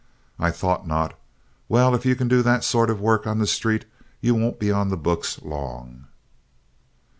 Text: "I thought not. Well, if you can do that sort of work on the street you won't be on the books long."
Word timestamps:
"I 0.39 0.49
thought 0.49 0.87
not. 0.87 1.13
Well, 1.69 1.93
if 1.93 2.07
you 2.07 2.15
can 2.15 2.27
do 2.27 2.41
that 2.41 2.63
sort 2.63 2.89
of 2.89 2.99
work 2.99 3.27
on 3.27 3.37
the 3.37 3.45
street 3.45 3.85
you 4.19 4.33
won't 4.33 4.57
be 4.57 4.71
on 4.71 4.89
the 4.89 4.97
books 4.97 5.39
long." 5.43 6.05